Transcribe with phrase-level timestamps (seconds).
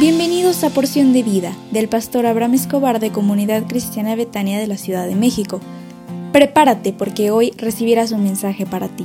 [0.00, 4.78] Bienvenidos a Porción de Vida del pastor Abraham Escobar de Comunidad Cristiana Betania de la
[4.78, 5.60] Ciudad de México.
[6.32, 9.04] Prepárate porque hoy recibirás un mensaje para ti.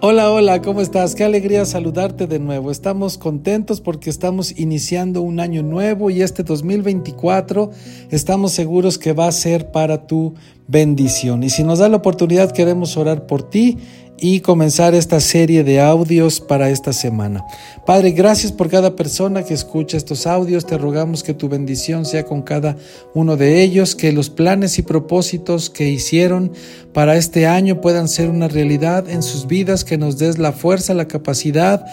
[0.00, 1.16] Hola, hola, ¿cómo estás?
[1.16, 2.70] Qué alegría saludarte de nuevo.
[2.70, 7.70] Estamos contentos porque estamos iniciando un año nuevo y este 2024
[8.10, 10.34] estamos seguros que va a ser para tu
[10.68, 11.42] bendición.
[11.42, 13.78] Y si nos da la oportunidad, queremos orar por ti
[14.22, 17.44] y comenzar esta serie de audios para esta semana.
[17.84, 20.64] Padre, gracias por cada persona que escucha estos audios.
[20.64, 22.76] Te rogamos que tu bendición sea con cada
[23.14, 26.52] uno de ellos, que los planes y propósitos que hicieron
[26.92, 30.94] para este año puedan ser una realidad en sus vidas, que nos des la fuerza,
[30.94, 31.84] la capacidad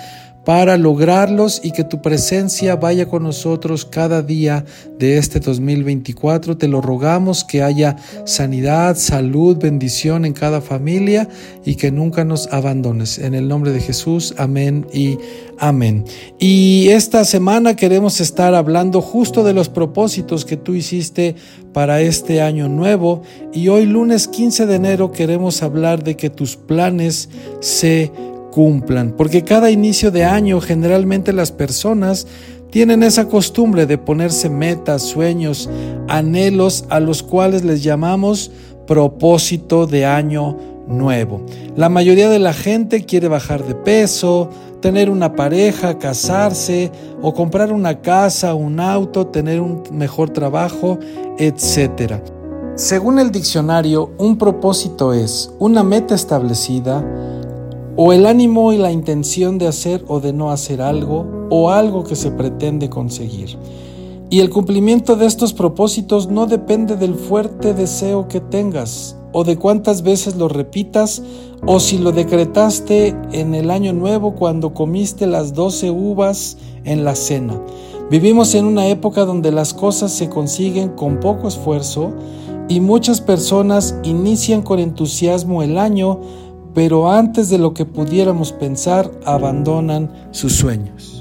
[0.45, 4.65] para lograrlos y que tu presencia vaya con nosotros cada día
[4.97, 6.57] de este 2024.
[6.57, 11.27] Te lo rogamos que haya sanidad, salud, bendición en cada familia
[11.65, 13.19] y que nunca nos abandones.
[13.19, 15.17] En el nombre de Jesús, amén y
[15.59, 16.05] amén.
[16.39, 21.35] Y esta semana queremos estar hablando justo de los propósitos que tú hiciste
[21.73, 23.21] para este año nuevo
[23.53, 28.11] y hoy lunes 15 de enero queremos hablar de que tus planes se
[28.51, 32.27] cumplan, porque cada inicio de año generalmente las personas
[32.71, 35.69] tienen esa costumbre de ponerse metas, sueños,
[36.07, 38.51] anhelos a los cuales les llamamos
[38.85, 41.41] propósito de año nuevo.
[41.75, 44.49] La mayoría de la gente quiere bajar de peso,
[44.81, 50.99] tener una pareja, casarse o comprar una casa, un auto, tener un mejor trabajo,
[51.37, 52.15] etc.
[52.75, 57.03] Según el diccionario, un propósito es una meta establecida,
[58.01, 62.05] o el ánimo y la intención de hacer o de no hacer algo, o algo
[62.05, 63.57] que se pretende conseguir.
[64.29, 69.57] Y el cumplimiento de estos propósitos no depende del fuerte deseo que tengas, o de
[69.57, 71.21] cuántas veces lo repitas,
[71.65, 76.55] o si lo decretaste en el año nuevo cuando comiste las doce uvas
[76.85, 77.61] en la cena.
[78.09, 82.13] Vivimos en una época donde las cosas se consiguen con poco esfuerzo
[82.69, 86.21] y muchas personas inician con entusiasmo el año,
[86.73, 91.19] pero antes de lo que pudiéramos pensar, abandonan sus sueños.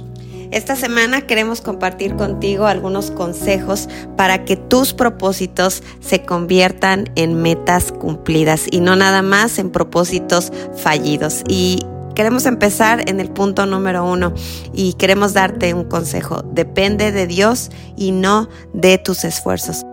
[0.51, 3.87] Esta semana queremos compartir contigo algunos consejos
[4.17, 10.51] para que tus propósitos se conviertan en metas cumplidas y no nada más en propósitos
[10.75, 11.43] fallidos.
[11.49, 11.81] Y
[12.15, 14.33] queremos empezar en el punto número uno
[14.73, 16.43] y queremos darte un consejo.
[16.51, 19.85] Depende de Dios y no de tus esfuerzos.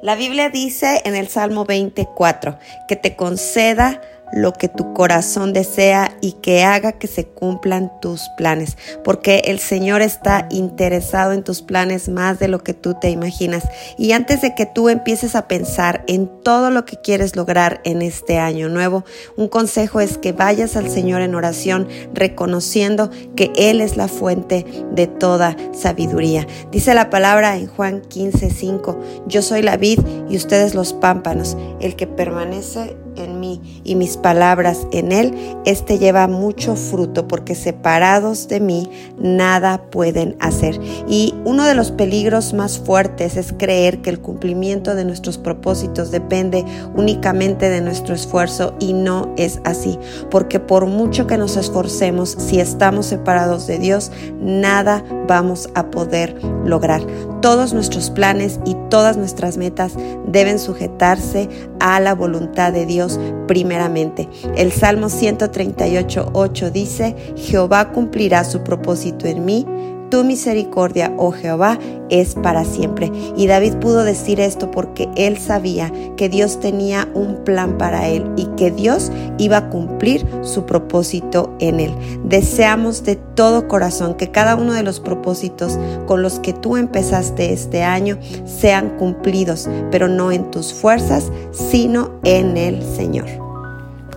[0.00, 4.00] La Biblia dice en el Salmo 24 que te conceda
[4.32, 9.58] lo que tu corazón desea y que haga que se cumplan tus planes, porque el
[9.58, 13.68] Señor está interesado en tus planes más de lo que tú te imaginas.
[13.96, 18.02] Y antes de que tú empieces a pensar en todo lo que quieres lograr en
[18.02, 19.04] este año nuevo,
[19.36, 24.64] un consejo es que vayas al Señor en oración reconociendo que Él es la fuente
[24.92, 26.46] de toda sabiduría.
[26.70, 31.96] Dice la palabra en Juan 15:5, yo soy la vid y ustedes los pámpanos, el
[31.96, 33.37] que permanece en
[33.84, 40.36] y mis palabras en él, éste lleva mucho fruto porque separados de mí nada pueden
[40.40, 40.78] hacer.
[41.08, 46.10] Y uno de los peligros más fuertes es creer que el cumplimiento de nuestros propósitos
[46.10, 46.64] depende
[46.96, 49.98] únicamente de nuestro esfuerzo y no es así,
[50.30, 54.10] porque por mucho que nos esforcemos, si estamos separados de Dios,
[54.40, 57.02] nada vamos a poder lograr.
[57.40, 59.94] Todos nuestros planes y todas nuestras metas
[60.26, 61.48] deben sujetarse
[61.80, 64.28] a la voluntad de Dios primeramente.
[64.56, 69.66] El Salmo 138, 8 dice, Jehová cumplirá su propósito en mí
[70.10, 71.78] tu misericordia, oh Jehová,
[72.10, 73.10] es para siempre.
[73.36, 78.30] Y David pudo decir esto porque él sabía que Dios tenía un plan para él
[78.36, 81.94] y que Dios iba a cumplir su propósito en él.
[82.24, 87.52] Deseamos de todo corazón que cada uno de los propósitos con los que tú empezaste
[87.52, 93.47] este año sean cumplidos, pero no en tus fuerzas, sino en el Señor.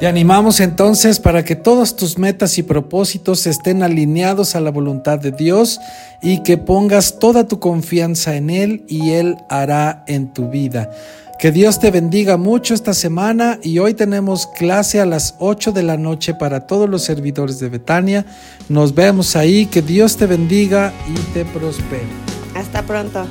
[0.02, 5.20] Te animamos entonces para que todas tus metas y propósitos estén alineados a la voluntad
[5.20, 5.80] de Dios
[6.24, 10.90] y que pongas toda tu confianza en Él y Él hará en tu vida.
[11.38, 15.84] Que Dios te bendiga mucho esta semana y hoy tenemos clase a las 8 de
[15.84, 18.26] la noche para todos los servidores de Betania.
[18.70, 22.08] Nos vemos ahí, que Dios te bendiga y te prospere.
[22.56, 23.28] Hasta pronto.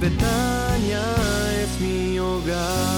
[0.00, 1.00] Betania
[1.62, 2.89] es mi hogar.